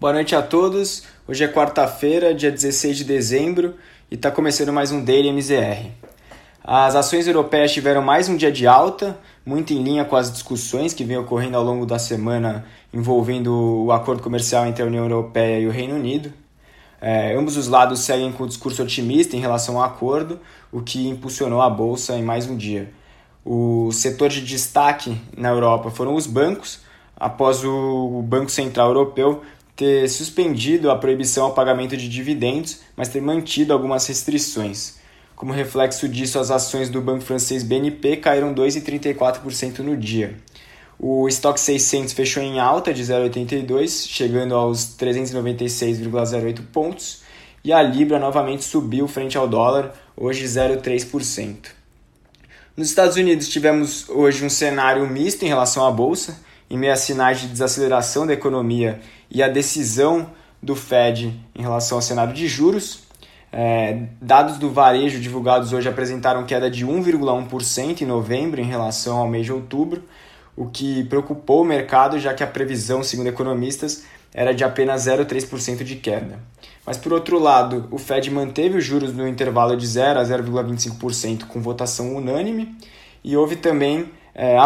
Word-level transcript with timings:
Boa 0.00 0.14
noite 0.14 0.34
a 0.34 0.40
todos. 0.40 1.02
Hoje 1.28 1.44
é 1.44 1.46
quarta-feira, 1.46 2.32
dia 2.34 2.50
16 2.50 2.96
de 2.96 3.04
dezembro, 3.04 3.74
e 4.10 4.14
está 4.14 4.30
começando 4.30 4.72
mais 4.72 4.90
um 4.90 5.04
Daily 5.04 5.28
MZR. 5.28 5.90
As 6.64 6.94
ações 6.96 7.26
europeias 7.26 7.70
tiveram 7.70 8.00
mais 8.00 8.26
um 8.26 8.34
dia 8.34 8.50
de 8.50 8.66
alta, 8.66 9.18
muito 9.44 9.74
em 9.74 9.82
linha 9.82 10.02
com 10.06 10.16
as 10.16 10.32
discussões 10.32 10.94
que 10.94 11.04
vêm 11.04 11.18
ocorrendo 11.18 11.58
ao 11.58 11.62
longo 11.62 11.84
da 11.84 11.98
semana 11.98 12.64
envolvendo 12.94 13.84
o 13.84 13.92
acordo 13.92 14.22
comercial 14.22 14.64
entre 14.64 14.82
a 14.82 14.86
União 14.86 15.04
Europeia 15.04 15.60
e 15.60 15.66
o 15.66 15.70
Reino 15.70 15.96
Unido. 15.96 16.32
É, 16.98 17.36
ambos 17.36 17.58
os 17.58 17.68
lados 17.68 18.00
seguem 18.00 18.32
com 18.32 18.44
o 18.44 18.48
discurso 18.48 18.82
otimista 18.82 19.36
em 19.36 19.40
relação 19.40 19.76
ao 19.76 19.84
acordo, 19.84 20.40
o 20.72 20.80
que 20.80 21.08
impulsionou 21.08 21.60
a 21.60 21.68
bolsa 21.68 22.16
em 22.16 22.22
mais 22.22 22.46
um 22.46 22.56
dia. 22.56 22.90
O 23.44 23.92
setor 23.92 24.30
de 24.30 24.40
destaque 24.40 25.20
na 25.36 25.50
Europa 25.50 25.90
foram 25.90 26.14
os 26.14 26.26
bancos, 26.26 26.80
após 27.14 27.62
o 27.62 28.22
Banco 28.22 28.50
Central 28.50 28.88
Europeu 28.88 29.42
ter 29.80 30.10
suspendido 30.10 30.90
a 30.90 30.96
proibição 30.96 31.46
ao 31.46 31.54
pagamento 31.54 31.96
de 31.96 32.06
dividendos, 32.06 32.80
mas 32.94 33.08
ter 33.08 33.22
mantido 33.22 33.72
algumas 33.72 34.06
restrições. 34.06 34.98
Como 35.34 35.54
reflexo 35.54 36.06
disso, 36.06 36.38
as 36.38 36.50
ações 36.50 36.90
do 36.90 37.00
banco 37.00 37.24
francês 37.24 37.62
BNP 37.62 38.18
caíram 38.18 38.54
2,34% 38.54 39.78
no 39.78 39.96
dia. 39.96 40.36
O 40.98 41.26
estoque 41.26 41.58
600 41.58 42.12
fechou 42.12 42.42
em 42.42 42.60
alta 42.60 42.92
de 42.92 43.02
0,82, 43.02 44.06
chegando 44.06 44.54
aos 44.54 44.98
396,08 44.98 46.60
pontos, 46.70 47.22
e 47.64 47.72
a 47.72 47.80
libra 47.80 48.18
novamente 48.18 48.64
subiu 48.64 49.08
frente 49.08 49.38
ao 49.38 49.48
dólar, 49.48 49.94
hoje 50.14 50.44
0,3%. 50.44 51.56
Nos 52.76 52.90
Estados 52.90 53.16
Unidos 53.16 53.48
tivemos 53.48 54.10
hoje 54.10 54.44
um 54.44 54.50
cenário 54.50 55.08
misto 55.08 55.42
em 55.42 55.48
relação 55.48 55.86
à 55.86 55.90
bolsa, 55.90 56.38
em 56.70 56.78
meio 56.78 56.92
a 56.92 56.96
sinais 56.96 57.40
de 57.40 57.48
desaceleração 57.48 58.26
da 58.26 58.32
economia 58.32 59.00
e 59.28 59.42
a 59.42 59.48
decisão 59.48 60.30
do 60.62 60.76
Fed 60.76 61.38
em 61.54 61.62
relação 61.62 61.98
ao 61.98 62.02
cenário 62.02 62.32
de 62.32 62.46
juros. 62.46 63.02
É, 63.52 64.04
dados 64.22 64.58
do 64.58 64.70
varejo 64.70 65.18
divulgados 65.18 65.72
hoje 65.72 65.88
apresentaram 65.88 66.46
queda 66.46 66.70
de 66.70 66.86
1,1% 66.86 68.02
em 68.02 68.06
novembro 68.06 68.60
em 68.60 68.64
relação 68.64 69.18
ao 69.18 69.28
mês 69.28 69.44
de 69.44 69.52
outubro, 69.52 70.04
o 70.56 70.66
que 70.66 71.02
preocupou 71.04 71.62
o 71.62 71.64
mercado, 71.64 72.18
já 72.18 72.32
que 72.32 72.44
a 72.44 72.46
previsão, 72.46 73.02
segundo 73.02 73.26
economistas, 73.26 74.04
era 74.32 74.54
de 74.54 74.62
apenas 74.62 75.06
0,3% 75.06 75.82
de 75.82 75.96
queda. 75.96 76.38
Mas, 76.86 76.96
por 76.96 77.12
outro 77.12 77.38
lado, 77.38 77.88
o 77.90 77.98
Fed 77.98 78.30
manteve 78.30 78.78
os 78.78 78.84
juros 78.84 79.12
no 79.12 79.26
intervalo 79.26 79.76
de 79.76 79.86
0 79.86 80.20
a 80.20 80.22
0,25% 80.22 81.46
com 81.46 81.60
votação 81.60 82.14
unânime 82.16 82.76
e 83.24 83.36
houve 83.36 83.56
também 83.56 84.10
é, 84.34 84.56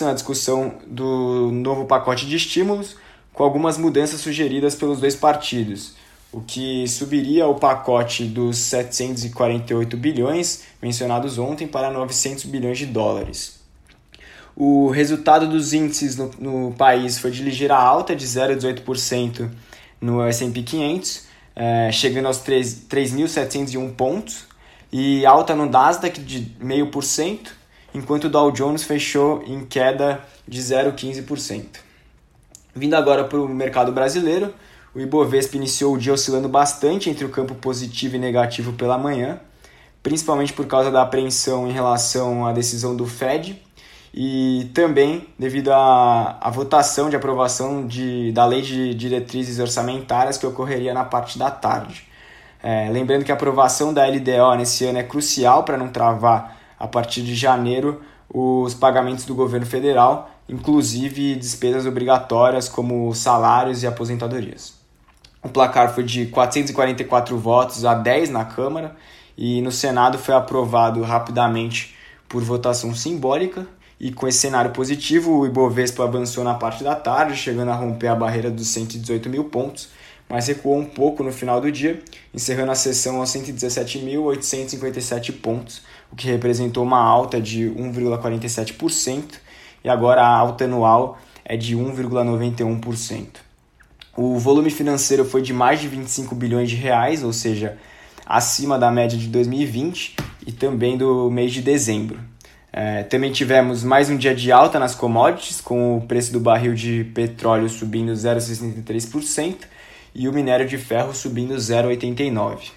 na 0.00 0.12
discussão 0.12 0.74
do 0.86 1.50
novo 1.52 1.84
pacote 1.84 2.26
de 2.26 2.36
estímulos, 2.36 2.96
com 3.32 3.44
algumas 3.44 3.78
mudanças 3.78 4.20
sugeridas 4.20 4.74
pelos 4.74 5.00
dois 5.00 5.14
partidos, 5.14 5.94
o 6.32 6.40
que 6.40 6.86
subiria 6.88 7.46
o 7.46 7.54
pacote 7.54 8.24
dos 8.24 8.58
748 8.58 9.96
bilhões 9.96 10.64
mencionados 10.80 11.38
ontem 11.38 11.66
para 11.66 11.90
900 11.90 12.44
bilhões 12.44 12.78
de 12.78 12.86
dólares. 12.86 13.60
O 14.54 14.88
resultado 14.90 15.48
dos 15.48 15.72
índices 15.72 16.16
no, 16.16 16.30
no 16.38 16.72
país 16.72 17.18
foi 17.18 17.30
de 17.30 17.42
ligeira 17.42 17.76
alta, 17.76 18.14
de 18.14 18.26
0,18% 18.26 19.50
no 20.00 20.22
S&P 20.24 20.62
500, 20.62 21.26
é, 21.54 21.92
chegando 21.92 22.26
aos 22.26 22.38
3.701 22.42 23.94
pontos, 23.94 24.46
e 24.90 25.24
alta 25.24 25.54
no 25.54 25.66
Nasdaq 25.66 26.20
de 26.20 26.54
0,5%, 26.62 27.48
enquanto 27.94 28.24
o 28.24 28.28
Dow 28.28 28.50
Jones 28.50 28.84
fechou 28.84 29.42
em 29.46 29.64
queda 29.64 30.20
de 30.46 30.60
0,15%. 30.60 31.64
Vindo 32.74 32.94
agora 32.94 33.24
para 33.24 33.38
o 33.38 33.48
mercado 33.48 33.92
brasileiro, 33.92 34.52
o 34.94 35.00
Ibovespa 35.00 35.56
iniciou 35.56 35.94
o 35.94 35.98
dia 35.98 36.12
oscilando 36.12 36.48
bastante 36.48 37.08
entre 37.08 37.24
o 37.24 37.28
campo 37.28 37.54
positivo 37.54 38.16
e 38.16 38.18
negativo 38.18 38.72
pela 38.72 38.98
manhã, 38.98 39.40
principalmente 40.02 40.52
por 40.52 40.66
causa 40.66 40.90
da 40.90 41.02
apreensão 41.02 41.68
em 41.68 41.72
relação 41.72 42.46
à 42.46 42.52
decisão 42.52 42.94
do 42.96 43.06
Fed 43.06 43.60
e 44.12 44.70
também 44.74 45.28
devido 45.38 45.70
à, 45.70 46.36
à 46.40 46.50
votação 46.50 47.08
de 47.08 47.16
aprovação 47.16 47.86
de, 47.86 48.32
da 48.32 48.44
lei 48.44 48.60
de 48.60 48.94
diretrizes 48.94 49.58
orçamentárias 49.58 50.36
que 50.36 50.46
ocorreria 50.46 50.92
na 50.92 51.04
parte 51.04 51.38
da 51.38 51.50
tarde. 51.50 52.06
É, 52.62 52.88
lembrando 52.90 53.24
que 53.24 53.32
a 53.32 53.34
aprovação 53.34 53.92
da 53.92 54.06
LDO 54.06 54.54
nesse 54.56 54.84
ano 54.84 54.98
é 54.98 55.02
crucial 55.02 55.64
para 55.64 55.76
não 55.76 55.88
travar 55.88 56.61
a 56.82 56.88
partir 56.88 57.22
de 57.22 57.36
janeiro 57.36 58.02
os 58.28 58.74
pagamentos 58.74 59.24
do 59.24 59.36
governo 59.36 59.64
federal, 59.64 60.28
inclusive 60.48 61.36
despesas 61.36 61.86
obrigatórias 61.86 62.68
como 62.68 63.14
salários 63.14 63.84
e 63.84 63.86
aposentadorias. 63.86 64.74
O 65.40 65.48
placar 65.48 65.94
foi 65.94 66.02
de 66.02 66.26
444 66.26 67.38
votos 67.38 67.84
a 67.84 67.94
10 67.94 68.30
na 68.30 68.44
Câmara 68.44 68.96
e 69.38 69.62
no 69.62 69.70
Senado 69.70 70.18
foi 70.18 70.34
aprovado 70.34 71.00
rapidamente 71.02 71.94
por 72.28 72.42
votação 72.42 72.92
simbólica. 72.92 73.64
E 74.00 74.10
com 74.10 74.26
esse 74.26 74.38
cenário 74.38 74.72
positivo, 74.72 75.38
o 75.38 75.46
Ibovespa 75.46 76.02
avançou 76.02 76.42
na 76.42 76.54
parte 76.54 76.82
da 76.82 76.96
tarde, 76.96 77.36
chegando 77.36 77.70
a 77.70 77.74
romper 77.76 78.08
a 78.08 78.16
barreira 78.16 78.50
dos 78.50 78.66
118 78.66 79.30
mil 79.30 79.44
pontos, 79.44 79.90
mas 80.28 80.48
recuou 80.48 80.76
um 80.78 80.84
pouco 80.84 81.22
no 81.22 81.30
final 81.30 81.60
do 81.60 81.70
dia, 81.70 82.02
encerrando 82.32 82.72
a 82.72 82.74
sessão 82.74 83.20
aos 83.20 83.30
117.857 83.30 85.40
pontos, 85.40 85.82
o 86.10 86.16
que 86.16 86.26
representou 86.26 86.82
uma 86.84 87.00
alta 87.00 87.40
de 87.40 87.70
1,47%, 87.70 89.34
e 89.84 89.88
agora 89.88 90.22
a 90.22 90.28
alta 90.28 90.64
anual 90.64 91.18
é 91.44 91.56
de 91.56 91.76
1,91%. 91.76 93.26
O 94.16 94.38
volume 94.38 94.70
financeiro 94.70 95.24
foi 95.24 95.42
de 95.42 95.52
mais 95.52 95.80
de 95.80 95.88
25 95.88 96.34
bilhões 96.34 96.68
de 96.68 96.76
reais, 96.76 97.22
ou 97.22 97.32
seja, 97.32 97.78
acima 98.26 98.78
da 98.78 98.90
média 98.90 99.18
de 99.18 99.28
2020 99.28 100.16
e 100.46 100.52
também 100.52 100.96
do 100.96 101.30
mês 101.30 101.52
de 101.52 101.62
dezembro. 101.62 102.20
É, 102.72 103.02
também 103.02 103.30
tivemos 103.30 103.84
mais 103.84 104.08
um 104.08 104.16
dia 104.16 104.34
de 104.34 104.50
alta 104.50 104.78
nas 104.78 104.94
commodities, 104.94 105.60
com 105.60 105.98
o 105.98 106.00
preço 106.00 106.32
do 106.32 106.40
barril 106.40 106.74
de 106.74 107.04
petróleo 107.14 107.68
subindo 107.68 108.12
0,63% 108.12 109.56
e 110.14 110.28
o 110.28 110.32
minério 110.32 110.66
de 110.66 110.78
ferro 110.78 111.14
subindo 111.14 111.54
0,89%. 111.54 112.70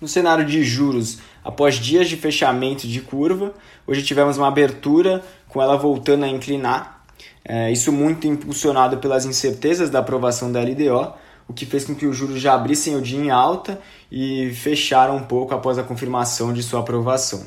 No 0.00 0.08
cenário 0.08 0.44
de 0.44 0.64
juros, 0.64 1.18
após 1.44 1.76
dias 1.76 2.08
de 2.08 2.16
fechamento 2.16 2.88
de 2.88 3.00
curva, 3.00 3.54
hoje 3.86 4.02
tivemos 4.02 4.36
uma 4.36 4.48
abertura 4.48 5.22
com 5.48 5.62
ela 5.62 5.76
voltando 5.76 6.24
a 6.24 6.28
inclinar. 6.28 7.04
É, 7.44 7.70
isso 7.70 7.92
muito 7.92 8.26
impulsionado 8.26 8.98
pelas 8.98 9.24
incertezas 9.24 9.90
da 9.90 10.00
aprovação 10.00 10.50
da 10.50 10.60
LDO, 10.60 11.12
o 11.46 11.52
que 11.52 11.66
fez 11.66 11.84
com 11.84 11.94
que 11.94 12.06
os 12.06 12.16
juros 12.16 12.40
já 12.40 12.54
abrissem 12.54 12.96
o 12.96 13.00
dia 13.00 13.20
em 13.20 13.30
alta 13.30 13.80
e 14.10 14.50
fecharam 14.54 15.16
um 15.16 15.22
pouco 15.22 15.54
após 15.54 15.78
a 15.78 15.82
confirmação 15.82 16.52
de 16.52 16.62
sua 16.62 16.80
aprovação. 16.80 17.46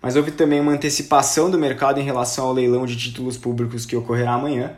Mas 0.00 0.14
houve 0.14 0.30
também 0.30 0.60
uma 0.60 0.72
antecipação 0.72 1.50
do 1.50 1.58
mercado 1.58 1.98
em 1.98 2.04
relação 2.04 2.46
ao 2.46 2.52
leilão 2.52 2.86
de 2.86 2.96
títulos 2.96 3.36
públicos 3.36 3.84
que 3.84 3.96
ocorrerá 3.96 4.34
amanhã. 4.34 4.76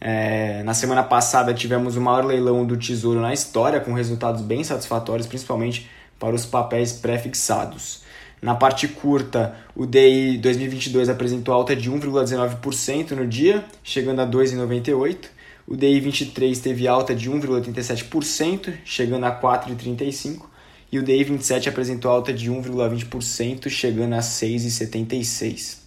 É, 0.00 0.62
na 0.62 0.72
semana 0.72 1.02
passada 1.02 1.52
tivemos 1.52 1.96
o 1.96 2.00
maior 2.00 2.24
leilão 2.24 2.64
do 2.64 2.76
Tesouro 2.76 3.20
na 3.20 3.34
história, 3.34 3.80
com 3.80 3.92
resultados 3.92 4.40
bem 4.40 4.64
satisfatórios, 4.64 5.26
principalmente 5.26 5.90
para 6.18 6.34
os 6.34 6.46
papéis 6.46 6.92
pré-fixados. 6.92 8.02
Na 8.40 8.54
parte 8.54 8.88
curta, 8.88 9.54
o 9.76 9.84
DI 9.84 10.38
2022 10.38 11.10
apresentou 11.10 11.52
alta 11.52 11.76
de 11.76 11.90
1,19% 11.90 13.10
no 13.10 13.26
dia, 13.26 13.62
chegando 13.82 14.22
a 14.22 14.26
2,98%. 14.26 15.26
O 15.66 15.76
DI 15.76 16.00
23 16.00 16.58
teve 16.58 16.88
alta 16.88 17.14
de 17.14 17.30
1,87%, 17.30 18.72
chegando 18.84 19.26
a 19.26 19.40
4,35%. 19.40 20.40
E 20.90 20.98
o 20.98 21.02
DI 21.02 21.22
27 21.22 21.68
apresentou 21.68 22.10
alta 22.10 22.32
de 22.32 22.50
1,20%, 22.50 23.68
chegando 23.68 24.14
a 24.14 24.20
6,76%. 24.20 25.79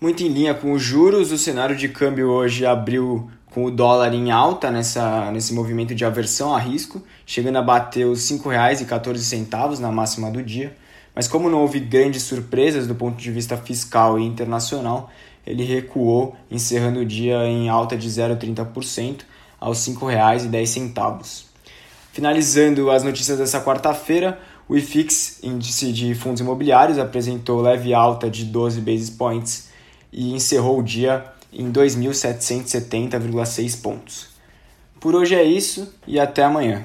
Muito 0.00 0.22
em 0.22 0.28
linha 0.28 0.54
com 0.54 0.72
os 0.72 0.80
juros, 0.82 1.30
o 1.30 1.36
cenário 1.36 1.76
de 1.76 1.86
câmbio 1.86 2.30
hoje 2.30 2.64
abriu 2.64 3.30
com 3.50 3.66
o 3.66 3.70
dólar 3.70 4.14
em 4.14 4.30
alta 4.30 4.70
nessa, 4.70 5.30
nesse 5.30 5.52
movimento 5.52 5.94
de 5.94 6.06
aversão 6.06 6.54
a 6.54 6.58
risco, 6.58 7.02
chegando 7.26 7.58
a 7.58 7.62
bater 7.62 8.06
os 8.06 8.30
R$ 8.30 8.38
5,14 8.38 9.78
na 9.78 9.92
máxima 9.92 10.30
do 10.30 10.42
dia. 10.42 10.74
Mas 11.14 11.28
como 11.28 11.50
não 11.50 11.60
houve 11.60 11.78
grandes 11.80 12.22
surpresas 12.22 12.86
do 12.86 12.94
ponto 12.94 13.18
de 13.18 13.30
vista 13.30 13.58
fiscal 13.58 14.18
e 14.18 14.24
internacional, 14.24 15.10
ele 15.46 15.64
recuou, 15.64 16.34
encerrando 16.50 17.00
o 17.00 17.04
dia 17.04 17.44
em 17.44 17.68
alta 17.68 17.94
de 17.94 18.08
0,30% 18.08 19.20
aos 19.60 19.86
R$ 19.86 19.92
5,10. 19.92 21.44
Finalizando 22.10 22.90
as 22.90 23.04
notícias 23.04 23.36
dessa 23.36 23.60
quarta-feira, 23.60 24.40
o 24.66 24.78
IFIX, 24.78 25.40
índice 25.42 25.92
de 25.92 26.14
fundos 26.14 26.40
imobiliários, 26.40 26.98
apresentou 26.98 27.60
leve 27.60 27.92
alta 27.92 28.30
de 28.30 28.46
12 28.46 28.80
basis 28.80 29.10
points 29.10 29.68
e 30.12 30.32
encerrou 30.32 30.78
o 30.78 30.82
dia 30.82 31.24
em 31.52 31.72
2.770,6 31.72 33.80
pontos. 33.80 34.28
Por 35.00 35.14
hoje 35.14 35.34
é 35.34 35.44
isso 35.44 35.94
e 36.06 36.20
até 36.20 36.44
amanhã. 36.44 36.84